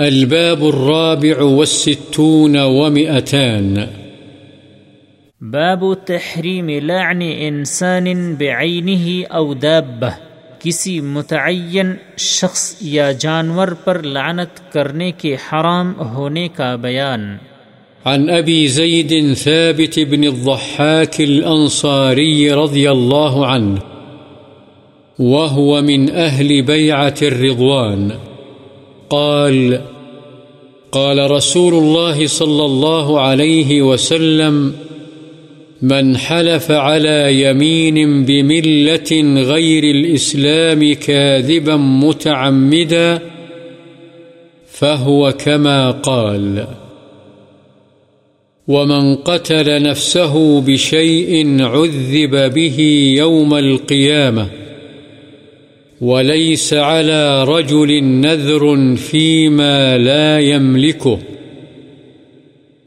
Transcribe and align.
الباب 0.00 0.64
الرابع 0.64 1.42
والستون 1.42 2.56
ومئتان. 2.56 3.76
باب 5.40 5.94
تحریم 5.94 6.68
لعن 6.68 7.22
انسان 7.22 8.34
بعینه 8.34 9.24
او 9.30 9.54
دابہ 9.54 10.10
کسی 10.58 11.00
متعین 11.00 11.94
شخص 12.16 12.76
یا 12.80 13.12
جانور 13.12 13.68
پر 13.68 14.02
لعنت 14.02 14.72
کرنے 14.72 15.12
کے 15.12 15.34
حرام 15.34 15.92
ہونے 16.00 16.48
کا 16.48 16.76
بیان. 16.76 17.36
عن 18.04 18.30
أبي 18.30 18.66
زيد 18.66 19.34
ثابت 19.34 19.98
بن 19.98 20.24
الضحاك 20.24 21.20
الأنصاري 21.20 22.52
رضي 22.52 22.90
الله 22.90 23.46
عنه 23.46 23.78
وهو 25.18 25.82
من 25.82 26.10
أهل 26.10 26.62
بيعة 26.62 27.14
الرضوان. 27.22 28.08
قال 29.10 29.80
قال 30.92 31.30
رسول 31.30 31.74
الله 31.74 32.26
صلى 32.26 32.64
الله 32.64 33.20
عليه 33.20 33.82
وسلم، 33.82 34.72
من 35.82 36.16
حلف 36.16 36.70
على 36.70 37.42
يمين 37.42 38.24
بملة 38.24 39.42
غير 39.42 39.84
الإسلام 39.84 40.94
كاذبا 40.94 41.76
متعمدا، 41.76 43.20
فهو 44.68 45.32
كما 45.32 45.90
قال. 45.90 46.66
ومن 48.68 49.14
قتل 49.14 49.82
نفسه 49.82 50.60
بشيء 50.60 51.62
عذب 51.62 52.54
به 52.54 52.80
يوم 53.18 53.54
القيامة 53.54 54.65
وليس 56.00 56.74
على 56.74 57.44
رجل 57.44 58.04
نذر 58.04 58.96
فيما 58.96 59.98
لا 59.98 60.40
يملكه 60.40 61.18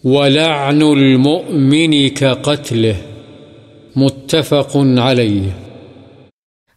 ولعن 0.04 0.82
المؤمن 0.82 2.10
كقتله 2.10 2.96
متفق 3.96 4.78
عليه 4.78 5.50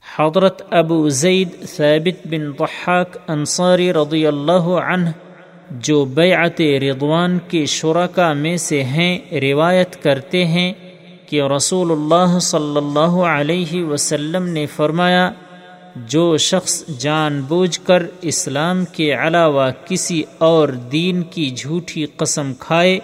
حضرت 0.04 0.62
ابو 0.70 1.08
زید 1.08 1.48
ثابت 1.66 2.26
بن 2.26 2.50
ضحاک 2.58 3.18
انصاری 3.28 3.92
رضی 3.92 4.26
اللہ 4.26 4.66
عنہ، 4.86 5.10
جو 5.70 6.04
بیعت 6.04 6.60
رضوان 6.60 7.38
کے 7.48 7.64
شرکا 7.66 8.32
میں 8.32 8.56
سے 8.56 8.82
ہیں، 8.82 9.18
روایت 9.32 10.02
کرتے 10.02 10.44
ہیں 10.44 10.72
کہ 11.26 11.42
رسول 11.42 11.90
اللہ 11.90 12.38
صلی 12.38 12.76
اللہ 12.76 13.22
علیہ 13.36 13.84
وسلم 13.84 14.48
نے 14.48 14.66
فرمایا 14.66 15.30
جو 15.96 16.36
شخص 16.36 16.84
جان 16.98 17.40
بوجھ 17.40 17.80
کر 17.84 18.02
اسلام 18.22 18.84
کے 18.84 19.14
علاوہ 19.14 19.70
کسی 19.88 20.22
اور 20.38 20.68
دین 20.68 21.22
کی 21.22 21.50
جھوٹی 21.50 22.06
قسم 22.16 22.52
کھائے 22.58 22.98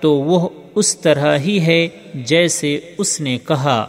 تو 0.00 0.14
وہ 0.14 0.48
اس 0.74 0.98
طرح 0.98 1.38
ہی 1.38 1.60
ہے 1.60 1.88
جیسے 2.14 2.80
اس 2.98 3.20
نے 3.20 3.38
کہا۔ 3.48 3.86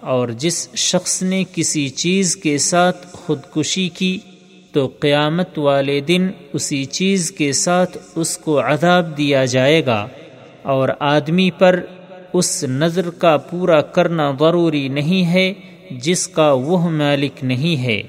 اور 0.00 0.28
جس 0.28 0.74
شخص 0.74 1.22
نے 1.22 1.44
کسی 1.54 1.88
چیز 1.88 2.36
کے 2.36 2.58
ساتھ 2.58 3.06
خودکشی 3.12 3.88
کی 3.88 4.18
تو 4.72 4.90
قیامت 5.00 5.58
والے 5.58 6.00
دن 6.00 6.28
اسی 6.52 6.84
چیز 6.84 7.30
کے 7.32 7.52
ساتھ 7.52 7.98
اس 8.14 8.38
کو 8.38 8.60
عذاب 8.60 9.16
دیا 9.16 9.44
جائے 9.44 9.86
گا۔ 9.86 10.06
اور 10.62 10.88
آدمی 11.00 11.50
پر 11.50 11.80
اس 12.32 12.64
نظر 12.64 13.10
کا 13.10 13.36
پورا 13.36 13.80
کرنا 13.80 14.32
ضروری 14.40 14.88
نہیں 14.88 15.26
ہے 15.26 15.52
جس 15.90 16.28
کا 16.28 16.52
وہ 16.52 16.90
مالک 16.90 17.44
نہیں 17.44 17.82
ہے 17.82 18.02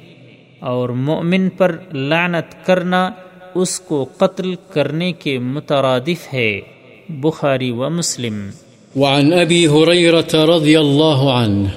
اور 0.59 0.89
مومن 0.89 1.49
پر 1.49 1.77
لعنت 1.93 2.65
کرنا 2.65 3.09
اس 3.55 3.79
کو 3.79 4.05
قتل 4.17 4.55
کرنے 4.69 5.11
کے 5.11 5.39
مترادف 5.39 6.33
ہے۔ 6.33 6.61
بخاری 7.09 7.71
و 7.71 7.89
مسلم۔ 7.89 8.49
وعن 8.95 9.33
أبي 9.33 9.65
هريرة 9.65 10.55
رضي 10.55 10.75
الله 10.75 11.29
عنه 11.29 11.69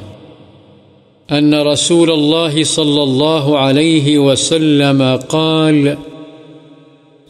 أن 1.39 1.55
رسول 1.55 2.11
الله 2.11 2.63
صلى 2.65 3.01
الله 3.01 3.57
عليه 3.57 4.19
وسلم 4.19 5.03
قال، 5.29 5.89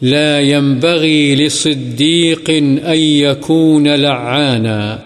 لا 0.01 0.39
ينبغي 0.39 1.35
لصديق 1.35 2.49
أن 2.85 2.97
يكون 2.97 3.83
لعانا۔ 3.83 4.97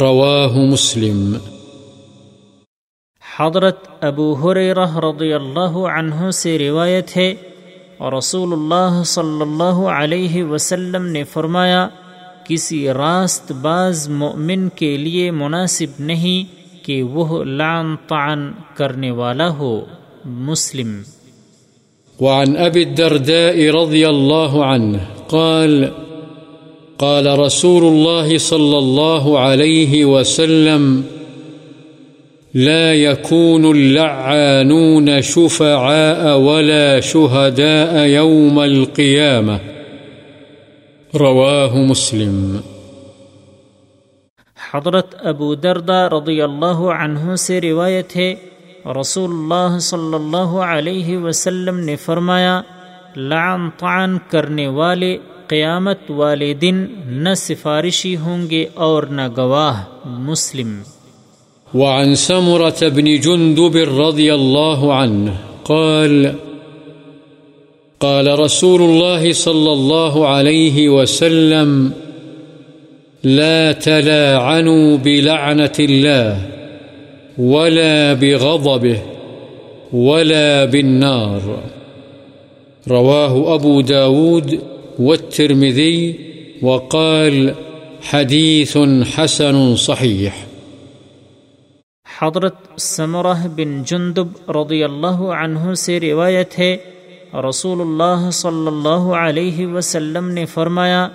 رواه 0.00 0.66
مسلم۔ 0.72 1.36
حضرت 3.40 3.76
ابو 4.00 4.32
حریرہ 4.32 4.96
رضی 4.96 5.32
اللہ 5.32 5.70
عنہ 5.70 6.30
سے 6.30 6.58
روایت 6.58 7.16
ہے 7.16 7.34
اور 7.98 8.12
رسول 8.12 8.52
اللہ 8.52 9.02
صلی 9.02 9.40
اللہ 9.40 9.88
علیہ 9.88 10.44
وسلم 10.44 11.06
نے 11.06 11.24
فرمایا، 11.24 11.88
کسی 12.48 12.88
راست 12.88 13.52
باز 13.52 14.08
مؤمن 14.08 14.68
کے 14.68 14.96
لیے 14.96 15.30
مناسب 15.30 16.02
نہیں 16.02 16.58
کہ 16.84 17.02
وہ 17.02 17.44
لعن 17.44 17.96
طعن 18.08 18.50
کرنے 18.74 19.10
والا 19.10 19.48
ہو۔ 19.48 19.80
مسلم۔ 20.24 21.00
وعن 22.20 22.56
أبي 22.66 22.84
الدرداء 22.84 23.82
رضي 23.82 24.04
الله 24.04 24.64
عنه 24.64 24.98
قال 25.30 25.84
قال 26.96 27.26
رسول 27.26 27.82
الله 27.82 28.38
صلى 28.38 28.78
الله 28.78 29.38
عليه 29.38 30.04
وسلم 30.04 31.00
لا 32.58 32.94
يكون 32.94 33.64
اللعانون 33.64 35.20
شفعاء 35.20 36.38
ولا 36.38 37.00
شهداء 37.00 38.06
يوم 38.06 38.58
القيامة. 38.58 39.56
رواه 41.14 41.86
مسلم. 41.86 42.56
حضرت 44.72 45.14
ابو 45.22 45.54
دردہ 45.54 46.08
رضی 46.12 46.42
اللہ 46.42 46.80
عنہ 47.04 47.36
سے 47.36 47.60
روایت 47.60 48.16
ہے 48.16 48.34
رسول 49.00 49.30
اللہ 49.30 49.78
صلی 49.78 50.14
اللہ 50.14 50.58
علیہ 50.58 51.18
وسلم 51.18 51.78
نے 51.78 51.96
فرمایا، 51.96 52.62
لعن 53.16 53.70
طعن 53.78 54.18
کرنے 54.30 54.68
والے 54.68 55.16
قیامت 55.46 55.98
والے 56.08 56.54
دن 56.54 56.86
نہ 57.06 57.34
سفارشی 57.36 58.16
ہوں 58.16 58.50
گے 58.50 58.66
اور 58.74 59.02
نہ 59.02 59.22
گواہ 59.36 59.84
مسلم۔ 60.04 60.82
وعن 61.74 62.14
سمرة 62.14 62.80
بن 62.82 63.20
جندب 63.20 63.76
رضي 63.76 64.34
الله 64.34 64.94
عنه 64.94 65.36
قال 65.64 66.34
قال 68.00 68.38
رسول 68.38 68.82
الله 68.82 69.32
صلى 69.32 69.72
الله 69.72 70.28
عليه 70.28 70.88
وسلم، 70.88 71.92
لا 73.24 73.72
تلاعنوا 73.72 74.96
بلعنة 74.96 75.72
الله 75.80 76.38
ولا 77.38 78.12
بغضبه 78.12 78.98
ولا 79.92 80.64
بالنار. 80.64 81.62
رواه 82.88 83.54
أبو 83.54 83.80
داود 83.80 84.60
والترمذي 84.98 86.14
وقال، 86.62 87.54
حديث 88.02 88.78
حسن 89.14 89.76
صحيح. 89.76 90.47
حضرت 92.22 92.80
ثمرہ 92.80 93.46
بن 93.56 93.82
جندب 93.82 94.50
رضی 94.50 94.84
اللہ 94.84 95.20
عنہ 95.40 95.74
سے 95.74 96.00
روایت 96.00 96.58
ہے 96.58 96.76
رسول 97.48 97.80
اللہ 97.80 98.30
صلی 98.30 98.66
اللہ 98.66 99.12
علیہ 99.14 99.66
وسلم 99.66 100.28
نے 100.28 100.46
فرمایا، 100.46 101.08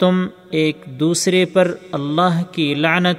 تم 0.00 0.26
ایک 0.50 0.84
دوسرے 0.86 1.44
پر 1.44 1.74
اللہ 1.92 2.42
کی 2.52 2.74
لعنت، 2.74 3.16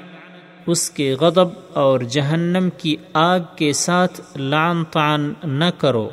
اس 0.68 0.90
کے 0.90 1.14
غضب 1.14 1.48
اور 1.74 2.00
جہنم 2.00 2.70
کی 2.78 2.96
آگ 3.14 3.40
کے 3.56 3.74
ساتھ 3.74 4.22
لعن 4.36 4.84
طعن 4.84 5.34
نہ 5.44 5.70
کرو۔ 5.78 6.10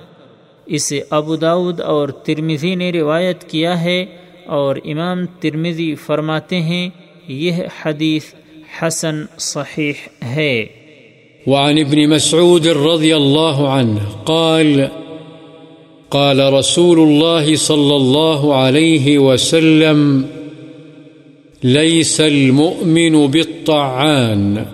اسے 0.67 1.03
ابو 1.11 1.37
داود 1.37 1.81
اور 1.81 2.09
ترمزی 2.09 2.75
نے 2.75 2.93
روایت 2.93 3.51
کیا 3.51 3.81
ہے 3.81 4.05
اور 4.47 4.77
امام 4.85 5.27
ترمزی 5.27 5.95
فرماتے 5.95 6.61
ہیں، 6.61 6.89
یہ 7.29 7.63
حدیث 7.83 8.35
حسن 8.83 9.25
صحیح 9.39 10.25
ہے۔ 10.25 10.84
وعن 11.47 11.79
ابن 11.79 12.09
مسعود 12.09 12.69
رضي 12.69 13.17
الله 13.17 13.69
عنه 13.69 14.01
قال 14.27 14.89
قال 16.11 16.53
رسول 16.53 16.99
الله 16.99 17.57
صلى 17.57 17.97
الله 17.97 18.55
عليه 18.55 19.19
وسلم، 19.19 20.27
ليس 21.65 22.21
المؤمن 22.21 23.27
بالطعان 23.27 24.67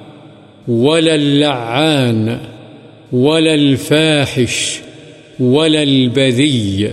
ولا 0.69 1.15
اللعان 1.15 2.41
ولا 3.13 3.55
الفاحش 3.55 4.81
ولا 5.41 5.83
البذي. 5.83 6.91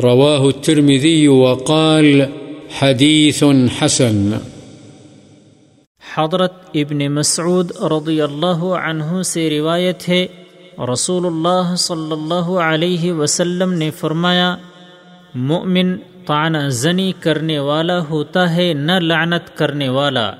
رواه 0.00 0.48
الترمذي 0.48 1.28
وقال، 1.28 2.28
حديث 2.70 3.44
حسن. 3.68 4.51
حضرت 6.14 6.52
ابن 6.74 7.12
مسعود 7.14 7.70
رضی 7.70 8.20
اللہ 8.20 8.64
عنہ 8.64 9.22
سے 9.22 9.50
روایت 9.50 10.08
ہے 10.08 10.26
رسول 10.92 11.26
اللہ 11.26 11.74
صلی 11.76 12.12
اللہ 12.12 12.50
علیہ 12.60 13.12
وسلم 13.12 13.72
نے 13.72 13.90
فرمایا، 13.90 14.56
مؤمن 15.34 15.96
طعنہ 16.26 16.68
زنی 16.68 17.12
کرنے 17.20 17.58
والا 17.58 18.00
ہوتا 18.00 18.54
ہے، 18.54 18.72
نہ 18.74 18.92
لعنت 18.92 19.56
کرنے 19.56 19.88
والا، 19.88 20.32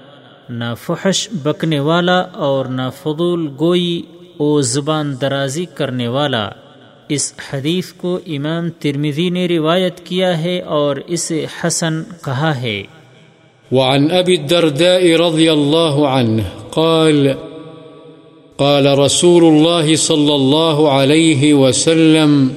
نہ 0.48 0.74
فحش 0.82 1.28
بکنے 1.32 1.80
والا 1.80 2.18
اور 2.20 2.66
نہ 2.66 2.88
فضول 3.02 3.48
گوئی 3.60 4.02
او 4.36 4.60
زبان 4.60 5.20
درازی 5.20 5.64
کرنے 5.64 6.08
والا۔ 6.08 6.48
اس 7.08 7.34
حدیث 7.52 7.92
کو 7.92 8.18
امام 8.26 8.70
ترمذی 8.70 9.30
نے 9.30 9.48
روایت 9.48 10.00
کیا 10.06 10.38
ہے 10.38 10.60
اور 10.60 10.96
اسے 11.06 11.46
حسن 11.60 12.02
کہا 12.24 12.60
ہے۔ 12.60 12.82
وعن 13.72 14.10
أبي 14.10 14.34
الدرداء 14.34 15.16
رضي 15.16 15.52
الله 15.52 16.08
عنه 16.08 16.44
قال 16.72 17.36
قال 18.58 18.98
رسول 18.98 19.44
الله 19.44 19.96
صلى 19.96 20.34
الله 20.34 20.90
عليه 20.90 21.54
وسلم، 21.54 22.54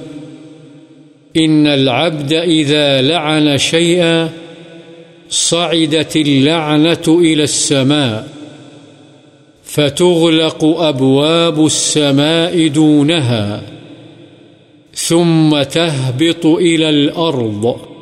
إن 1.37 1.67
العبد 1.67 2.33
إذا 2.33 3.01
لعن 3.01 3.57
شيئا 3.57 4.29
صعدت 5.29 6.15
اللعنة 6.15 7.05
إلى 7.07 7.43
السماء، 7.43 8.27
فتغلق 9.63 10.63
أبواب 10.63 11.65
السماء 11.65 12.67
دونها، 12.67 13.61
ثم 14.93 15.63
تهبط 15.63 16.45
إلى 16.45 16.89
الأرض. 16.89 17.94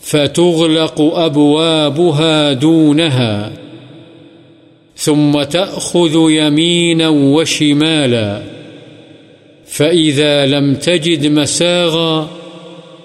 فتغلق 0.00 1.00
أبوابها 1.00 2.52
دونها، 2.52 3.52
ثم 4.96 5.42
تأخذ 5.42 6.30
يمينا 6.30 7.08
وشمالا، 7.08 8.42
فإذا 9.66 10.46
لم 10.46 10.74
تجد 10.74 11.26
مساغا 11.26 12.28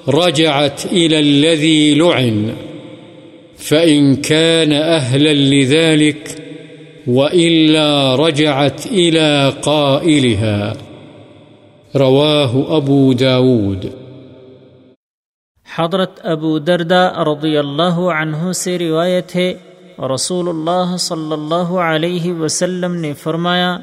رجعت 0.07 0.85
إلى 0.85 1.19
الذي 1.19 1.95
لعن، 1.95 2.53
فإن 3.57 4.15
كان 4.15 4.73
أهلا 4.73 5.33
لذلك 5.33 6.41
وإلا 7.07 8.15
رجعت 8.15 8.85
إلى 8.85 9.53
قائلها. 9.61 10.77
رواه 11.95 12.77
أبو 12.77 13.13
داود. 13.13 14.04
حضرت 15.77 16.19
ابو 16.23 16.59
دردہ 16.59 17.23
رضی 17.27 17.57
اللہ 17.57 17.97
عنہ 18.17 18.51
سے 18.51 18.77
روایت 18.79 19.35
ہے 19.35 19.53
رسول 20.13 20.49
اللہ 20.49 20.95
صلی 20.97 21.31
اللہ 21.31 21.71
علیہ 21.79 22.33
وسلم 22.33 22.95
نے 22.95 23.13
فرمایا، 23.13 23.77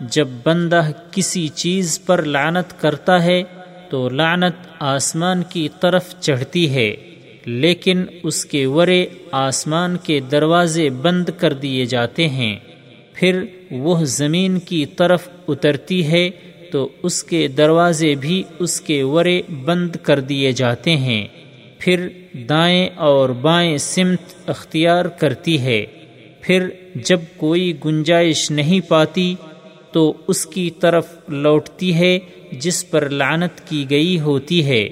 جب 0.00 0.28
بندہ 0.44 0.82
کسی 1.10 1.48
چیز 1.48 2.00
پر 2.06 2.22
لعنت 2.22 2.80
کرتا 2.80 3.22
ہے، 3.24 3.42
تو 3.90 4.08
لعنت 4.08 4.66
آسمان 4.80 5.42
کی 5.42 5.68
طرف 5.80 6.14
چڑھتی 6.20 6.74
ہے، 6.74 6.94
لیکن 7.44 8.04
اس 8.22 8.44
کے 8.44 8.66
ورے 8.66 9.06
آسمان 9.32 9.96
کے 9.96 10.20
دروازے 10.20 10.88
بند 10.90 11.28
کر 11.38 11.52
دیے 11.52 11.84
جاتے 11.86 12.28
ہیں۔ 12.28 12.56
پھر 13.12 13.44
وہ 13.70 14.04
زمین 14.04 14.58
کی 14.58 14.86
طرف 14.86 15.28
اترتی 15.48 16.06
ہے 16.06 16.30
تو 16.70 16.88
اس 17.02 17.24
کے 17.24 17.48
دروازے 17.48 18.14
بھی 18.14 18.42
اس 18.58 18.80
کے 18.80 19.02
ورے 19.02 19.42
بند 19.64 19.96
کر 20.02 20.20
دیے 20.20 20.52
جاتے 20.52 20.96
ہیں۔ 20.96 21.26
پھر 21.78 22.08
دائیں 22.48 22.88
اور 22.96 23.28
بائیں 23.28 23.78
سمت 23.78 24.50
اختیار 24.50 25.04
کرتی 25.04 25.60
ہے۔ 25.60 25.86
پھر 26.40 26.68
جب 26.94 27.20
کوئی 27.36 27.72
گنجائش 27.84 28.50
نہیں 28.50 28.80
پاتی 28.80 29.34
تو 29.92 30.12
اس 30.28 30.46
کی 30.46 30.70
طرف 30.70 31.06
لوٹتی 31.28 31.94
ہے 31.94 32.18
جس 32.52 32.90
پر 32.90 33.10
لعنت 33.10 33.68
کی 33.68 33.86
گئی 33.90 34.20
ہوتی 34.20 34.64
ہے۔ 34.64 34.88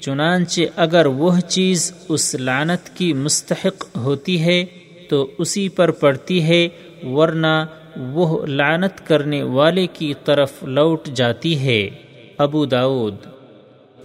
چنانچہ 0.00 0.60
اگر 0.76 1.06
وہ 1.06 1.40
چیز 1.48 1.92
اس 2.08 2.34
لعنت 2.34 2.96
کی 2.96 3.12
مستحق 3.12 3.96
ہوتی 3.96 4.40
ہے 4.40 4.64
تو 5.08 5.30
اسی 5.38 5.68
پر 5.68 5.90
پڑتی 5.90 6.42
ہے، 6.42 6.68
ورنہ 7.02 7.66
وہ 7.98 8.46
لعنت 8.46 9.06
کرنے 9.06 9.42
والے 9.42 9.86
کی 9.86 10.14
طرف 10.24 10.52
لوٹ 10.62 11.08
جاتی 11.08 11.58
ہے۔ 11.58 11.90
ابو 12.38 12.64
داود 12.64 13.14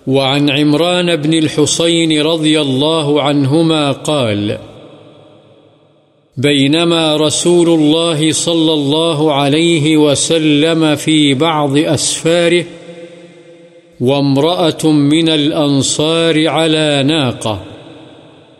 وعن 0.07 0.47
عمران 0.51 1.05
بن 1.05 1.33
الحصين 1.33 2.21
رضي 2.21 2.57
الله 2.57 3.19
عنهما 3.21 3.91
قال 3.91 4.51
بينما 6.37 7.15
رسول 7.15 7.69
الله 7.69 8.31
صلى 8.33 8.73
الله 8.73 9.33
عليه 9.33 9.97
وسلم 9.97 10.85
في 10.97 11.33
بعض 11.33 11.77
أسفاره 11.77 12.61
وامرأة 14.01 14.89
من 14.91 15.29
الأنصار 15.29 16.47
على 16.47 17.03
ناقة، 17.03 17.55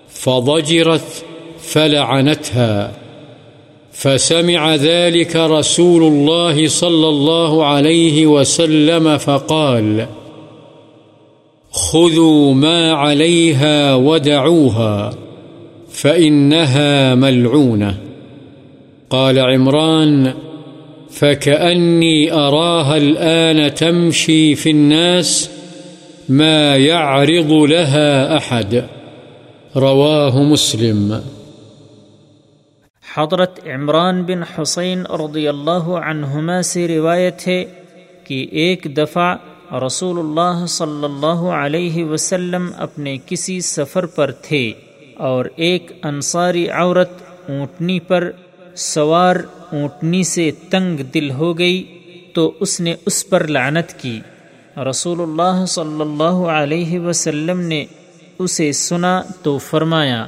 فضجرت، 0.10 1.24
فلعنتها۔ 1.60 3.03
فسمع 3.94 4.76
ذلك 4.76 5.36
رسول 5.36 6.04
الله 6.04 6.68
صلى 6.68 7.10
الله 7.10 7.66
عليه 7.66 8.28
وسلم 8.28 9.18
فقال، 9.18 10.08
خذوا 11.72 12.54
ما 12.54 12.92
عليها 12.94 13.96
ودعوها، 13.96 15.14
فإنها 15.90 17.16
ملعونة. 17.16 17.98
قال 19.10 19.40
عمران، 19.40 20.34
فكأني 21.10 22.34
أراها 22.34 22.98
الآن 22.98 23.74
تمشي 23.74 24.56
في 24.56 24.70
الناس 24.72 25.50
ما 26.30 26.78
يعرض 26.78 27.52
لها 27.52 28.38
أحد. 28.38 28.86
رواه 29.76 30.44
مسلم. 30.44 31.22
حضرت 33.18 33.60
عمران 33.68 34.24
بن 34.24 34.44
حسین 34.44 35.06
رضی 35.06 35.48
اللہ 35.48 35.90
عنہما 36.06 36.62
سے 36.62 36.88
روایت 36.88 37.48
ہے 37.48 37.66
کہ 38.24 38.48
ایک 38.52 38.98
دفعہ 38.98 39.38
رسول 39.88 40.20
اللہ 40.20 40.66
صلی 40.66 41.06
اللہ 41.06 41.42
علیہ 41.56 42.06
وسلم 42.06 42.72
اپنے 42.78 43.18
کسی 43.26 43.62
سفر 43.62 44.06
پر 44.06 44.32
تھے 44.32 44.72
اور 45.18 45.46
ایک 45.56 45.92
انصاری 46.04 46.70
عورت 46.70 47.12
اونٹنی 47.50 48.00
پر 48.00 48.32
سوار 48.76 49.36
اونٹنی 49.72 50.24
سے 50.24 50.52
تنگ 50.70 50.98
دل 50.98 51.32
ہو 51.32 51.58
گئی 51.58 51.84
تو 52.34 52.52
اس 52.60 52.80
نے 52.80 52.96
اس 53.06 53.30
پر 53.30 53.48
لعنت 53.48 53.94
کی۔ 54.02 54.20
رسول 54.90 55.22
اللہ 55.22 55.66
صلی 55.66 56.02
اللہ 56.02 56.46
علیہ 56.62 57.00
وسلم 57.00 57.60
نے 57.60 57.86
اسے 58.40 58.72
سنا 58.72 59.22
تو 59.44 59.58
فرمایا 59.58 60.26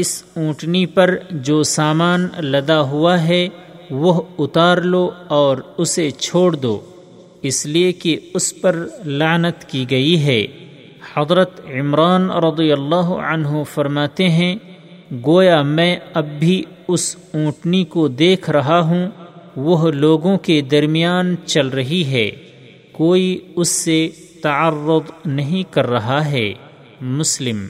اس 0.00 0.22
اونٹنی 0.36 0.86
پر 0.86 1.16
جو 1.30 1.62
سامان 1.62 2.28
لدا 2.38 2.80
ہوا 2.80 3.22
ہے، 3.22 3.48
وہ 3.90 4.22
اتار 4.38 4.78
لو 4.78 5.10
اور 5.28 5.56
اسے 5.76 6.10
چھوڑ 6.10 6.56
دو۔ 6.56 6.80
اس 7.42 7.66
لیے 7.66 7.92
کہ 7.92 8.16
اس 8.34 8.60
پر 8.60 8.86
لعنت 9.04 9.64
کی 9.64 9.84
گئی 9.90 10.24
ہے۔ 10.24 10.46
حضرت 11.16 11.60
عمران 11.70 12.30
رضی 12.30 12.72
اللہ 12.72 13.08
عنہ 13.34 13.48
فرماتے 13.74 14.28
ہیں، 14.28 14.56
گویا 15.26 15.62
میں 15.62 15.96
اب 16.14 16.26
بھی 16.38 16.62
اس 16.88 17.16
اونٹنی 17.34 17.84
کو 17.84 18.08
دیکھ 18.08 18.50
رہا 18.50 18.80
ہوں، 18.80 19.08
وہ 19.56 19.90
لوگوں 19.90 20.38
کے 20.38 20.60
درمیان 20.60 21.34
چل 21.46 21.68
رہی 21.68 22.04
ہے۔ 22.04 22.30
کوئی 22.92 23.38
اس 23.56 23.68
سے 23.68 24.08
تعرض 24.42 25.10
نہیں 25.24 25.72
کر 25.72 25.86
رہا 25.86 26.30
ہے۔ 26.30 26.52
مسلم 27.00 27.66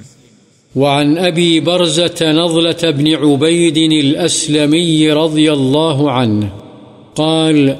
وعن 0.76 1.18
أبي 1.18 1.60
برزة 1.60 2.14
نضلة 2.22 2.90
بن 2.90 3.14
عبيد 3.14 3.78
الأسلمي 3.78 5.12
رضي 5.12 5.52
الله 5.52 6.10
عنه 6.10 6.52
قال، 7.14 7.76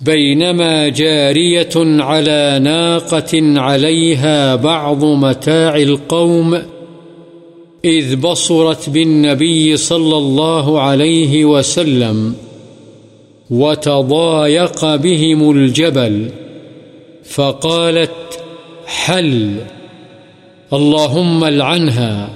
بينما 0.00 0.88
جارية 0.88 1.70
على 1.76 2.60
ناقة 2.62 3.60
عليها 3.60 4.54
بعض 4.54 5.04
متاع 5.04 5.76
القوم 5.76 6.62
إذ 7.84 8.16
بصرت 8.16 8.90
بالنبي 8.90 9.76
صلى 9.76 10.16
الله 10.16 10.80
عليه 10.80 11.44
وسلم 11.44 12.34
وتضايق 13.50 14.94
بهم 14.94 15.50
الجبل 15.50 16.28
فقالت، 17.24 18.40
حل. 18.86 19.56
اللهم 20.74 21.44
العنها. 21.44 22.30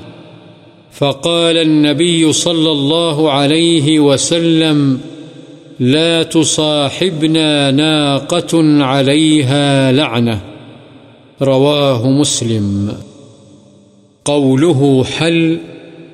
فقال 0.93 1.57
النبي 1.57 2.33
صلى 2.33 2.73
الله 2.73 3.33
عليه 3.33 4.01
وسلم، 4.01 5.01
لا 5.81 6.23
تصاحبنا 6.23 7.71
ناقة 7.71 8.83
عليها 8.85 9.93
لعنة. 9.93 10.41
رواه 11.43 12.11
مسلم. 12.11 12.93
قوله 14.25 15.05
حل 15.05 15.59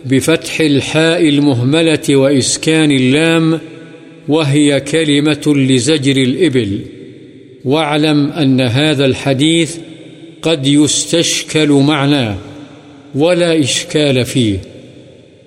بفتح 0.04 0.60
الحاء 0.60 1.28
المهملة 1.28 2.16
وإسكان 2.16 2.90
اللام، 2.90 3.60
وهي 4.28 4.80
كلمة 4.80 5.42
لزجر 5.46 6.16
الإبل. 6.16 6.80
واعلم 7.64 8.30
أن 8.30 8.60
هذا 8.60 9.04
الحديث 9.04 9.76
قد 10.44 10.66
يستشكل 10.66 11.68
معناه 11.68 12.36
ولا 13.14 13.60
إشكال 13.60 14.24
فيه، 14.24 14.58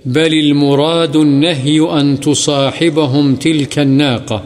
بل 0.05 0.33
المراد 0.33 1.15
النهي 1.15 1.99
أن 1.99 2.19
تصاحبهم 2.19 3.35
تلك 3.35 3.79
الناقة، 3.79 4.43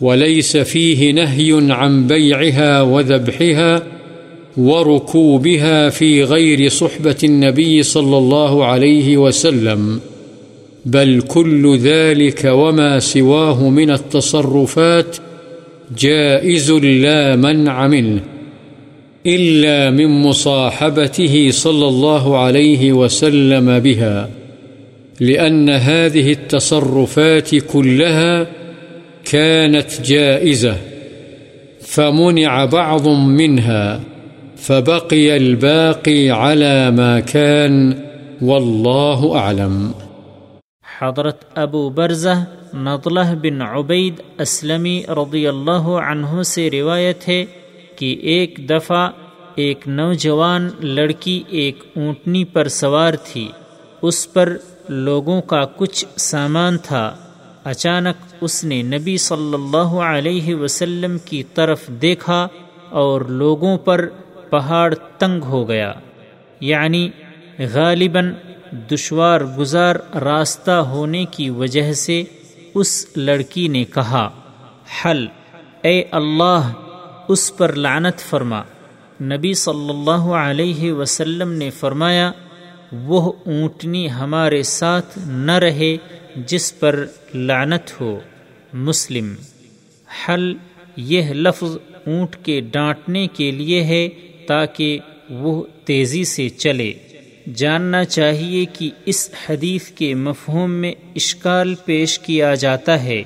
وليس 0.00 0.56
فيه 0.56 1.12
نهي 1.12 1.72
عن 1.72 2.06
بيعها 2.06 2.82
وذبحها 2.82 3.82
وركوبها 4.56 5.90
في 5.90 6.24
غير 6.24 6.68
صحبة 6.68 7.16
النبي 7.24 7.82
صلى 7.82 8.18
الله 8.18 8.64
عليه 8.64 9.16
وسلم، 9.16 10.00
بل 10.86 11.22
كل 11.28 11.76
ذلك 11.76 12.44
وما 12.44 12.98
سواه 12.98 13.68
من 13.68 13.90
التصرفات 13.90 15.16
جائز 15.98 16.70
لا 16.70 17.36
منع 17.36 17.86
منه. 17.86 18.31
إلا 19.26 19.90
من 19.90 20.06
مصاحبته 20.06 21.50
صلى 21.50 21.88
الله 21.88 22.38
عليه 22.38 22.92
وسلم 22.92 23.78
بها، 23.78 24.28
لأن 25.20 25.70
هذه 25.70 26.32
التصرفات 26.32 27.54
كلها 27.54 28.46
كانت 29.24 30.00
جائزة، 30.04 30.76
فمنع 31.80 32.64
بعض 32.64 33.08
منها، 33.08 34.00
فبقي 34.56 35.36
الباقي 35.36 36.30
على 36.30 36.90
ما 36.90 37.20
كان، 37.20 37.92
والله 38.42 39.38
أعلم. 39.38 39.90
حضرت 41.00 41.44
ابو 41.54 41.90
برزہ 41.90 42.44
نطلہ 42.74 43.34
بن 43.42 43.62
عبید 43.62 44.14
اسلمی 44.38 45.02
رضی 45.08 45.46
اللہ 45.46 45.88
عنہ 46.10 46.42
سے 46.42 46.70
روایت 46.70 47.28
ہے 47.28 47.44
کہ 47.96 48.16
ایک 48.22 48.60
دفعہ 48.70 49.10
ایک 49.54 49.88
نوجوان 49.88 50.70
لڑکی 50.80 51.42
ایک 51.48 51.78
اونٹنی 51.96 52.44
پر 52.44 52.68
سوار 52.68 53.12
تھی۔ 53.24 53.48
اس 54.02 54.32
پر 54.32 54.56
لوگوں 54.88 55.42
کا 55.42 55.64
کچھ 55.76 56.06
سامان 56.16 56.78
تھا۔ 56.78 57.16
اچانک 57.64 58.34
اس 58.40 58.64
نے 58.64 58.82
نبی 58.82 59.16
صلی 59.16 59.54
اللہ 59.54 60.00
علیہ 60.02 60.54
وسلم 60.54 61.18
کی 61.18 61.42
طرف 61.42 61.88
دیکھا 61.88 62.48
اور 62.88 63.20
لوگوں 63.20 63.78
پر 63.78 64.08
پہاڑ 64.50 64.94
تنگ 64.94 65.44
ہو 65.44 65.68
گیا۔ 65.68 65.92
یعنی 66.60 67.10
غالباً 67.58 68.32
دشوار 68.90 69.40
گزار 69.58 69.96
راستہ 70.14 70.70
ہونے 70.70 71.24
کی 71.24 71.50
وجہ 71.50 71.92
سے 71.92 72.22
اس 72.74 73.06
لڑکی 73.16 73.68
نے 73.68 73.84
کہا، 73.84 74.30
حل، 75.04 75.26
اے 75.82 76.04
اللہ 76.10 76.72
اس 77.28 77.56
پر 77.56 77.72
لعنت 77.72 78.20
فرما۔ 78.20 78.62
نبی 79.22 79.54
صلی 79.54 79.90
اللہ 79.90 80.24
علیہ 80.32 80.92
وسلم 80.92 81.52
نے 81.52 81.70
فرمایا، 81.70 82.32
وہ 82.92 83.32
اونٹنی 83.46 84.10
ہمارے 84.10 84.62
ساتھ 84.62 85.18
نہ 85.26 85.52
رہے 85.52 85.96
جس 86.36 86.78
پر 86.78 87.06
لعنت 87.34 88.00
ہو۔ 88.00 88.20
مسلم، 88.72 89.34
حل، 90.28 90.54
یہ 90.96 91.22
لفظ 91.22 91.76
اونٹ 92.06 92.36
کے 92.42 92.60
ڈانٹنے 92.60 93.26
کے 93.26 93.50
لیے 93.50 93.84
ہے 93.84 94.08
تاکہ 94.46 94.98
وہ 95.30 95.66
تیزی 95.84 96.24
سے 96.24 96.48
چلے۔ 96.48 96.92
جاننا 97.54 98.04
چاہیے 98.04 98.64
کہ 98.64 98.90
اس 99.06 99.30
حدیث 99.48 99.90
کے 99.90 100.14
مفہوم 100.14 100.70
میں 100.70 100.92
اشکال 101.16 101.74
پیش 101.84 102.18
کیا 102.18 102.54
جاتا 102.54 103.02
ہے۔ 103.02 103.22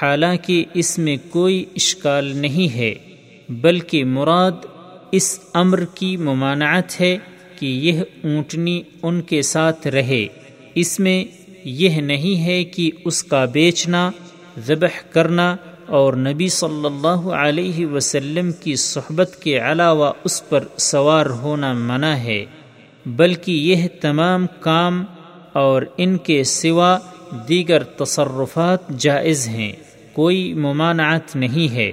حالانکہ 0.00 0.64
اس 0.74 0.98
میں 0.98 1.16
کوئی 1.30 1.64
اشکال 1.76 2.36
نہیں 2.36 2.76
ہے۔ 2.76 2.94
بلکہ 3.48 4.04
مراد 4.04 4.52
اس 5.12 5.40
امر 5.54 5.84
کی 5.84 6.16
ممانعت 6.16 7.00
ہے 7.00 7.18
کہ 7.58 7.66
یہ 7.66 8.00
اونٹنی 8.00 8.82
ان 9.02 9.22
کے 9.22 9.42
ساتھ 9.42 9.86
رہے۔ 9.86 10.26
اس 10.74 11.00
میں 11.00 11.24
یہ 11.64 11.88
نہیں 11.88 12.46
ہے 12.46 12.64
کہ 12.64 12.90
اس 13.04 13.24
کا 13.24 13.44
بیچنا، 13.44 14.10
ذبح 14.66 15.10
کرنا 15.10 15.56
اور 15.86 16.14
نبی 16.14 16.48
صلی 16.48 16.86
اللہ 16.86 17.28
علیہ 17.28 17.86
وسلم 17.86 18.52
کی 18.52 18.76
صحبت 18.76 19.36
کے 19.42 19.58
علاوہ 19.58 20.12
اس 20.24 20.48
پر 20.48 20.64
سوار 20.76 21.26
ہونا 21.26 21.72
منع 21.72 22.14
ہے، 22.14 22.44
بلکہ 23.06 23.52
یہ 23.52 23.88
تمام 24.00 24.46
کام 24.60 25.04
اور 25.52 25.82
ان 25.96 26.16
کے 26.16 26.44
سوا 26.44 26.98
دیگر 27.48 27.82
تصرفات 27.82 28.88
جائز 28.88 29.48
ہیں۔ 29.48 29.72
کوئی 30.12 30.54
ممانعت 30.54 31.36
نہیں 31.36 31.74
ہے۔ 31.74 31.92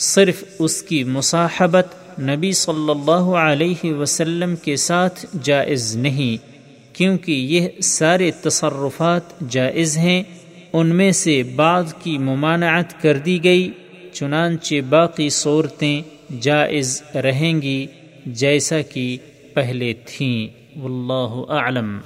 صرف 0.00 0.44
اس 0.58 0.82
کی 0.82 1.04
مصاحبت 1.04 2.20
نبی 2.20 2.52
صلی 2.52 2.90
اللہ 2.90 3.34
علیہ 3.42 3.92
وسلم 3.92 4.56
کے 4.56 4.76
ساتھ 4.76 5.26
جائز 5.42 5.96
نہیں، 5.96 6.36
کیونکہ 6.96 7.32
یہ 7.32 7.68
سارے 7.82 8.30
تصرفات 8.30 9.40
جائز 9.48 9.96
ہیں۔ 9.96 10.22
ان 10.72 10.86
میں 10.86 11.12
سے 11.12 11.42
بعض 11.42 11.94
کی 11.94 12.18
ممانعت 12.18 13.02
کر 13.02 13.18
دی 13.18 13.44
گئی، 13.44 13.70
چنانچہ 14.12 14.80
باقی 14.88 15.28
صورتیں 15.28 16.02
جائز 16.40 17.02
رہیں 17.14 17.62
گی 17.62 17.86
جیسا 18.26 18.80
کہ 18.80 19.16
پہلے 19.54 19.94
تھیں۔ 20.04 20.48
واللہ 20.78 21.52
اعلم۔ 21.52 21.98